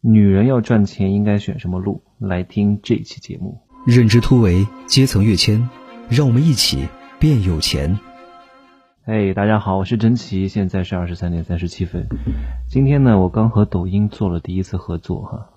[0.00, 2.04] 女人要赚钱应该选什么路？
[2.18, 3.60] 来听这期节目。
[3.84, 5.68] 认知突围，阶层跃迁，
[6.08, 6.86] 让我们一起
[7.18, 7.98] 变有钱。
[9.06, 12.06] 哎，大家好，我是真奇，现在是二十三点三十七分。
[12.70, 15.50] 今天呢，我刚和抖音做了第一次合作哈。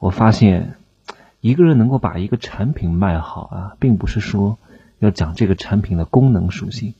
[0.00, 0.74] 我发现，
[1.40, 4.58] 一个人能够把一个产品卖好啊，并不是说
[4.98, 6.94] 要讲这个产品的功能属性，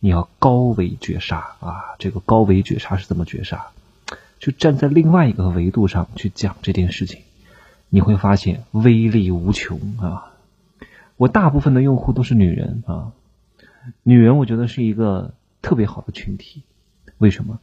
[0.00, 1.96] 你要高维绝杀啊。
[1.98, 3.68] 这个高维绝杀是怎么绝杀？
[4.38, 7.22] 就站在另外一个维度上去讲这件事情，
[7.88, 10.32] 你会发现威力无穷啊！
[11.16, 13.12] 我大部分的用户都是女人啊，
[14.02, 16.62] 女人我觉得是一个特别好的群体。
[17.18, 17.58] 为什么？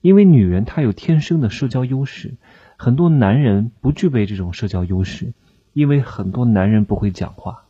[0.00, 2.34] 因为女人她有天生的社交优势，
[2.76, 5.32] 很多男人不具备这种社交优势，
[5.74, 7.64] 因为很多男人不会讲话，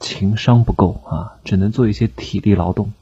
[0.00, 2.92] 情商不够啊，只能做一些体力劳动，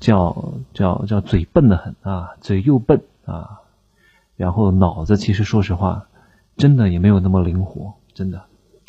[0.00, 3.60] 叫叫叫嘴笨的很啊，嘴又笨啊。
[4.36, 6.06] 然后脑子其实说实话，
[6.56, 8.44] 真的也没有那么灵活，真的。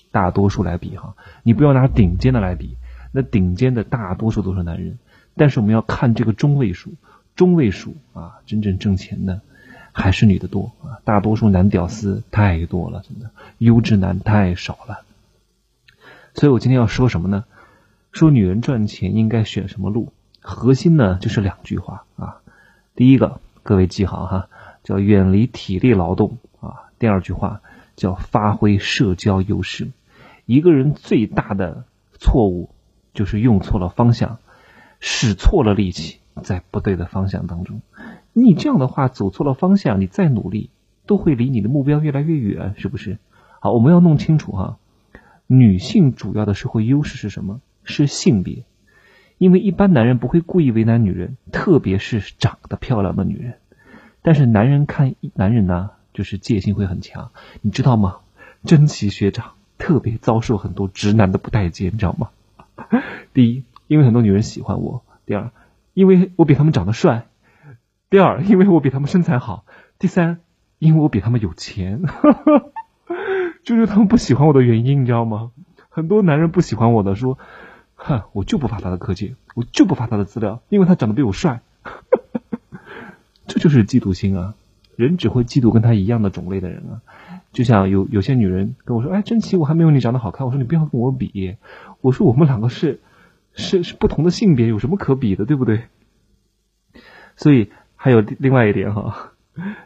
[0.10, 2.78] 大多数来比哈，你不要拿顶尖的来比，
[3.12, 4.98] 那顶尖的大多数都是男人。
[5.36, 6.94] 但是我们要看这个中位数，
[7.36, 9.42] 中位数啊，真正挣钱的
[9.92, 10.98] 还是女的多啊。
[11.04, 15.02] 大多数男屌丝太多了，真的优质男太少了。
[16.34, 17.44] 所以我今天要说什么呢？
[18.12, 20.12] 说女人赚钱应该选什么路？
[20.42, 22.38] 核心呢就是两句话啊。
[22.96, 24.50] 第一个，各位记好哈。
[24.88, 26.88] 叫远离体力劳动啊。
[26.98, 27.62] 第二句话
[27.98, 29.90] 叫发挥社交优势。
[30.46, 32.70] 一个人最大的错误
[33.14, 34.38] 就是用错了方向，
[35.02, 37.82] 使错了力气，在不对的方向当中。
[38.32, 40.70] 你这样的话走错了方向，你再努力
[41.06, 43.18] 都会离你的目标越来越远，是不是？
[43.60, 44.78] 好，我们要弄清楚哈。
[45.48, 47.60] 女性主要的社会优势是什么？
[47.84, 48.64] 是性别。
[49.38, 53.56] 因为一般男人不会故意为难女人，特别是长得漂亮的女人。
[54.22, 58.18] 但是男人看男人呢，就是戒心会很强，你知道吗？
[58.64, 62.30] 真奇学长特别遭受很多直男的不待见，你知道吗？
[63.34, 65.52] 第一，因为很多女人喜欢我；第二，
[65.94, 67.24] 因为我比他们长得帅；
[68.10, 69.64] 第二，因为我比他们身材好；
[70.00, 70.40] 第三，
[70.80, 72.02] 因为我比他们有钱。
[73.64, 75.52] 就是他们不喜欢我的原因，你知道吗？
[75.90, 77.38] 很多男人不喜欢我的，说
[77.96, 81.62] ：“哼，我就不发他的课件，我就不发他的资料，因为他长得比我帅。”
[83.48, 84.56] 这就是嫉妒心啊！
[84.96, 87.02] 人只会嫉妒跟他一样的种类的人啊。
[87.54, 91.56] 就像有有些女人跟我说：“哎，真奇，我还没有你长得好看。”我说：“你不要跟我比。”
[92.02, 93.00] 我说：“我们两个是
[93.54, 95.84] 是是不同的性别，有什么可比的，对不对？”
[97.38, 99.32] 所以还有另外一点哈，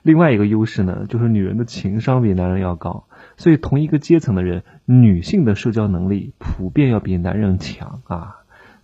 [0.02, 3.06] 另外一个优势呢，就是女人的情商比男人要高。
[3.38, 8.38] 所以同一个阶层的人，女性的社交能力普遍要比男人强啊。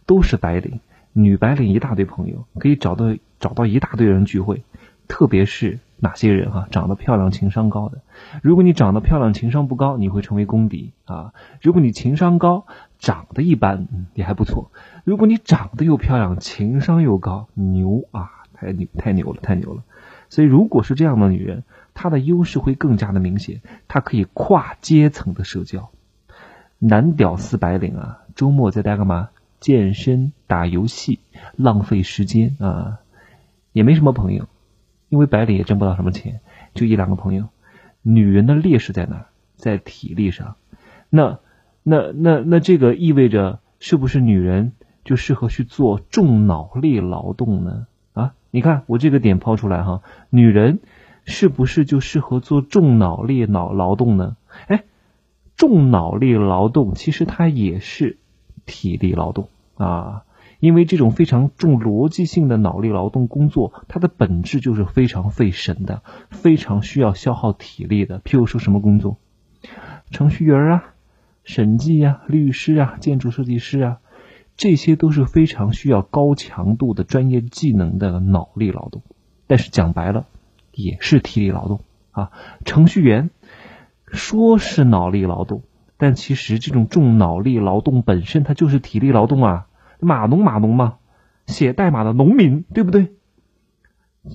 [0.05, 0.79] 都是白领，
[1.13, 3.15] 女白领一大堆朋友，可以找到。
[3.39, 4.63] 找到一大堆人聚会，
[5.07, 8.01] 特别是哪些人哈，长得漂亮、情商高的。
[8.41, 11.33] 如果你长得漂亮、情商不高，你会成为公敌啊。
[11.61, 12.65] 如果你情商高，
[12.99, 14.71] 长得一般也还不错。
[15.03, 19.83] 如果你长得又漂亮、情商又高，牛啊，太牛太牛了，太牛了。
[20.29, 25.89] 所以，如果是这样的女人，她的优势会更加的明显，她可以跨阶层的社交。
[26.79, 29.29] 男屌丝白领啊，周末在家干嘛？
[29.59, 31.19] 健身、打游戏，
[31.55, 32.99] 浪费时间啊。
[33.77, 34.47] 也没什么朋友，
[35.07, 36.41] 因为白领也挣不到什么钱，
[36.73, 37.49] 就一两个朋友。
[38.01, 39.27] 女人的劣势在哪？
[39.55, 40.55] 在体力上。
[41.11, 41.37] 那、
[41.83, 44.71] 那、那、那这个意味着是不是女人
[45.05, 47.85] 就适合去做重脑力劳动呢？
[48.13, 50.01] 啊，你看我这个点抛出来哈，
[50.31, 50.79] 女人
[51.23, 54.37] 是不是就适合做重脑力脑劳动呢？
[54.65, 54.85] 哎，
[55.55, 58.17] 重脑力劳动其实它也是
[58.65, 60.23] 体力劳动啊。
[60.59, 68.19] 因为这种非常重逻辑性的脑力劳动工作，它的本质就是非常费神的，非常需要消耗体力的。
[68.21, 69.17] 譬如说什么工作，
[70.09, 70.83] 程序员啊、
[71.43, 73.97] 审计啊、律师啊、建筑设计师啊，
[74.55, 79.03] 这些都是非常需要高强度的专业技能的脑力劳动。
[79.45, 80.25] 但是讲白了，
[80.73, 81.81] 也是体力劳动
[82.11, 82.31] 啊。
[82.65, 83.29] 程序员
[84.07, 85.61] 说是脑力劳动，
[85.97, 89.66] 但其实这种重脑力劳动本身，它就是体力劳动啊。
[89.99, 90.97] 码农码农嘛，
[91.45, 93.13] 写代码的农民，对不对？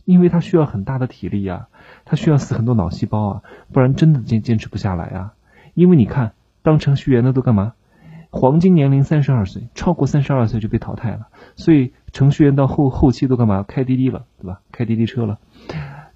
[0.05, 1.69] 因为他需要很大的体力啊，
[2.05, 3.43] 他需要死很多脑细胞啊，
[3.73, 5.35] 不然真的坚坚持不下来啊。
[5.75, 6.33] 因为你看，
[6.63, 7.75] 当程序员的都干嘛？
[8.31, 11.29] 黄金年龄三十二岁，超过三十二岁就被淘汰了。
[11.57, 13.63] 所以程序员到后后期都干嘛？
[13.63, 14.63] 开滴滴了，对吧？
[14.73, 15.39] 开滴滴车了，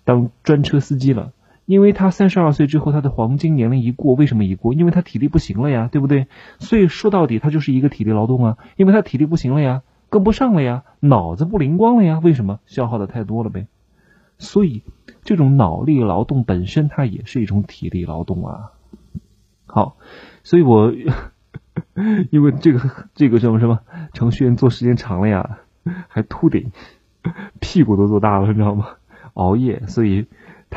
[0.05, 1.33] 当专车司机了。
[1.67, 4.73] 因为他三十二岁之后，他的黄金年龄一过，为什么一过？
[4.73, 6.29] 因为他体力不行了呀，对不对？
[6.61, 12.61] 所以说到底，他就是一个体力劳动啊，因为他体力不行了呀，跟不上了呀，脑子不灵光了呀，为什么？
[12.67, 13.67] 消耗的太多了呗。
[14.39, 14.85] 所以
[15.25, 18.71] 这种脑力劳动本身它也是一种体力劳动啊。
[19.67, 19.97] 好，
[20.45, 20.93] 所以我
[22.31, 23.81] 因为这个这个什么什么
[24.13, 25.59] 程序员做时间长了呀，
[26.07, 26.71] 还秃顶，
[27.59, 28.87] 屁股都做大了，你知道吗？
[29.35, 30.27] 熬夜，所以。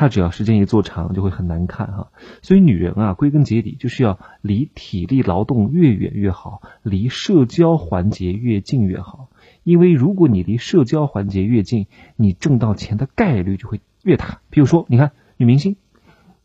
[0.00, 2.08] 他只要时间一做长，就会很难看哈。
[2.40, 9.28] 所以女人啊，归根结底就是要离体力劳动越远越好，离社交环节越近越好。
[9.62, 11.86] 因为如果你离社交环节越近，
[12.16, 14.40] 你挣到钱的概率就会越大。
[14.48, 15.76] 比如说，你看女明星，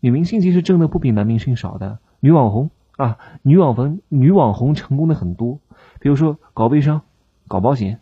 [0.02, 2.00] 女明星其实挣的不比男明星少的。
[2.20, 5.62] 女网红啊，女网红女网红成功的很多。
[6.02, 7.04] 比如说搞微商、
[7.48, 8.02] 搞保险。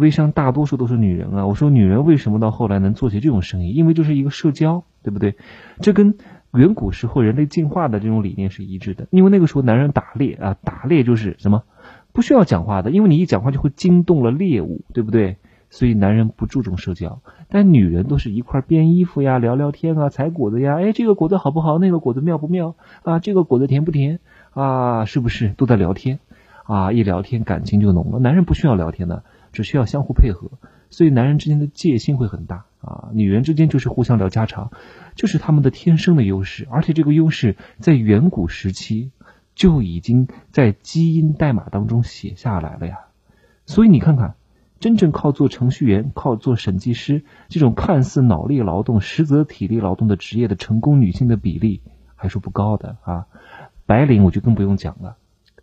[0.00, 1.46] 微商大多数都是女人啊！
[1.46, 3.70] 我说女人为什么到后来能做起这种生意？
[3.70, 5.36] 因为就是一个社交，对不对？
[5.80, 6.16] 这跟
[6.52, 9.06] 远古时候人类进化的这种理念是一致的。
[9.10, 11.62] 因为那个时候男人打猎啊，打猎就是什么
[12.12, 15.36] 不需要讲话的，因为你一讲话就会惊动了猎物，对不对？
[15.70, 20.78] 所以男人不注重社交，但女人都是一块编衣服呀、聊聊天啊、采果子呀。
[20.80, 21.78] 哎，这个果子好不好？
[21.78, 22.74] 那个果子妙不妙？
[23.04, 24.18] 啊，这个果子甜不甜？
[24.52, 26.18] 啊，是不是都在聊天？
[26.64, 28.18] 啊，一聊天感情就浓了。
[28.18, 29.22] 男人不需要聊天的。
[29.52, 30.50] 只需要相互配合，
[30.90, 34.70] 所以男人之间的戒心会很大啊，女人之间就是互相聊家常，
[35.14, 39.12] 这是他们的天生的优势，而且这个优势在远古时期
[39.54, 43.00] 就已经在基因代码当中写下来了呀。
[43.66, 44.34] 所以你看看，
[44.80, 51.82] 真正靠做程序员、靠做审计师这种看似脑力劳动、实则体力劳动的职业的成功女性的比例
[52.16, 53.26] 还是不高的啊。
[53.86, 55.16] 白领我就更不用讲了，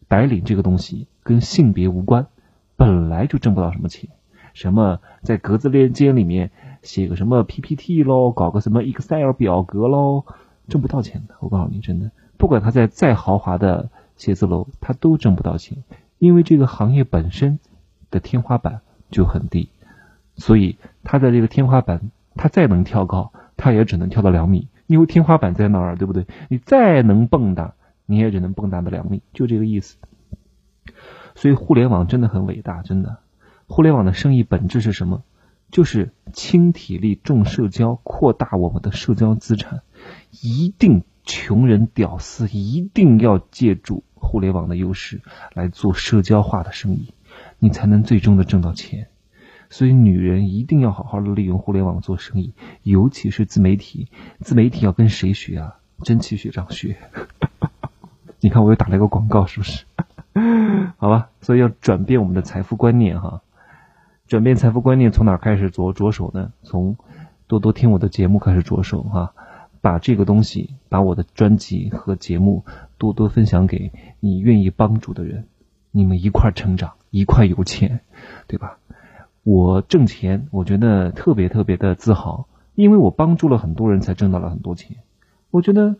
[0.07, 2.28] 白领这个东西跟性别无关。
[2.77, 4.09] 本来就挣不到什么钱，
[4.53, 6.51] 什么在格子链接里面
[6.83, 10.24] 写个什么 PPT 喽，搞个什么 Excel 表格喽，
[10.69, 11.35] 挣不到钱的。
[11.39, 15.83] 我告诉你，真的，不管他在再豪华的写字楼，他都挣不到钱，
[16.19, 17.59] 因为这个行业本身
[18.12, 19.69] 的天花板就很低，
[20.35, 26.27] 所以他在这个天花板，他再能跳高，他也只能跳到两米，因为天花板在那儿，对不对？
[26.47, 27.71] 你再能蹦跶，
[28.06, 29.97] 你也只能蹦跶到两米，就这个意思。
[31.38, 33.19] 所以互联网真的很伟大，真的。
[33.68, 35.24] 互联网的生意本质是什么？
[35.69, 39.81] 就是轻体力重社交，扩大我们的社交资产。
[40.42, 45.22] 一定穷人屌丝一定要借助互联网的优势
[45.54, 47.13] 来做社交化的生意，
[47.60, 49.07] 你才能最终的挣到钱。
[49.69, 54.07] 所以女人一定要好好的利用互联网做生意，尤其是自媒体。
[54.39, 55.75] 自媒体要跟谁学啊？
[56.01, 56.98] 真奇学长学。
[58.39, 59.84] 你看我又打了一个广告，是不是？
[60.98, 63.42] 好吧，所以要转变我们的财富观念哈。
[64.28, 66.51] 转变财富观念从哪开始着着手呢？
[66.63, 66.98] 从
[67.48, 69.34] 多多听我的节目开始着手哈。
[69.80, 72.66] 把这个东西，把我的专辑和节目
[72.98, 75.45] 多多分享给你愿意帮助的人，
[75.92, 78.01] 你们一块成长，一块有钱，
[78.48, 78.80] 对吧？
[79.44, 84.98] 我挣钱，我觉得特别特别的自豪，因为我帮助了很多人才挣到了很多钱，
[85.51, 85.95] 我觉得。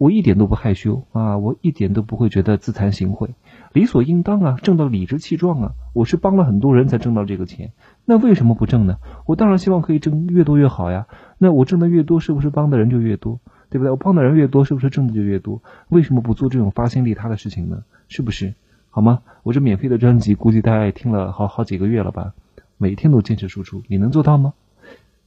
[0.00, 1.36] 我一点都不害羞啊！
[1.36, 3.28] 我一点都不会觉得自惭形秽，
[3.74, 4.56] 理所应当啊！
[4.62, 5.72] 挣到理直气壮啊！
[5.92, 7.72] 我是帮了很多人才挣到这个钱，
[8.06, 8.96] 那为什么不挣呢？
[9.26, 11.06] 我当然希望可以挣越多越好呀！
[11.36, 13.40] 那我挣的越多，是不是帮的人就越多？
[13.68, 13.90] 对不对？
[13.90, 15.60] 我帮的人越多，是不是挣的就越多？
[15.90, 17.84] 为什么不做这种发心利他的事情呢？
[18.08, 18.54] 是不是？
[18.88, 19.20] 好吗？
[19.42, 22.32] 我这免费的专辑，估计大家也听了好好几个月了吧？
[22.78, 24.54] 每天都坚持输出，你能做到吗？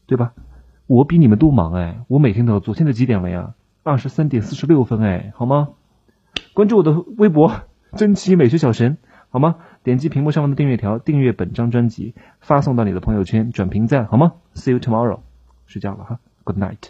[0.08, 0.34] 对吧？
[0.88, 2.00] 我比你们都忙哎！
[2.08, 3.54] 我每天都要做，现在几点了呀？
[3.84, 5.70] 二十三点四十六分，哎，好吗？
[6.54, 7.62] 关注我的微博
[7.98, 8.98] “珍奇美学小神”，
[9.30, 9.56] 好吗？
[9.84, 15.20] 点击屏幕上方的订阅条，订阅本张专辑，发送到你的朋友圈，转评赞，好吗？See you tomorrow，
[15.66, 16.90] 睡觉了哈，Good night。